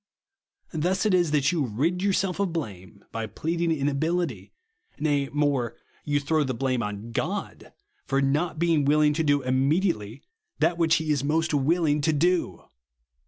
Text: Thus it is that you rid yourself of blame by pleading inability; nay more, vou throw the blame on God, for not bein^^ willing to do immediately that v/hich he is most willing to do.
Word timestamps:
Thus 0.73 1.05
it 1.05 1.13
is 1.13 1.29
that 1.29 1.51
you 1.51 1.63
rid 1.63 2.01
yourself 2.01 2.39
of 2.39 2.51
blame 2.51 3.05
by 3.11 3.27
pleading 3.27 3.71
inability; 3.71 4.51
nay 4.97 5.29
more, 5.31 5.75
vou 6.07 6.19
throw 6.19 6.43
the 6.43 6.55
blame 6.55 6.81
on 6.81 7.11
God, 7.11 7.71
for 8.07 8.19
not 8.19 8.57
bein^^ 8.57 8.83
willing 8.87 9.13
to 9.13 9.23
do 9.23 9.43
immediately 9.43 10.23
that 10.57 10.77
v/hich 10.79 10.95
he 10.95 11.11
is 11.11 11.23
most 11.23 11.53
willing 11.53 12.01
to 12.01 12.13
do. 12.13 12.63